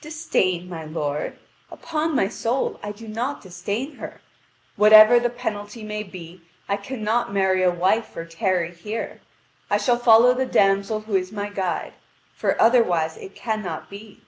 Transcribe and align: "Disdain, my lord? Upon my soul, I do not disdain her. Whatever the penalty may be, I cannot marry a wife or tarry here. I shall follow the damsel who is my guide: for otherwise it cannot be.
"Disdain, 0.00 0.66
my 0.66 0.86
lord? 0.86 1.38
Upon 1.70 2.16
my 2.16 2.26
soul, 2.26 2.80
I 2.82 2.90
do 2.90 3.06
not 3.06 3.42
disdain 3.42 3.96
her. 3.96 4.22
Whatever 4.76 5.20
the 5.20 5.28
penalty 5.28 5.82
may 5.84 6.02
be, 6.02 6.40
I 6.70 6.78
cannot 6.78 7.34
marry 7.34 7.62
a 7.62 7.70
wife 7.70 8.16
or 8.16 8.24
tarry 8.24 8.72
here. 8.74 9.20
I 9.68 9.76
shall 9.76 9.98
follow 9.98 10.32
the 10.32 10.46
damsel 10.46 11.00
who 11.00 11.16
is 11.16 11.32
my 11.32 11.50
guide: 11.50 11.92
for 12.34 12.58
otherwise 12.58 13.18
it 13.18 13.34
cannot 13.34 13.90
be. 13.90 14.22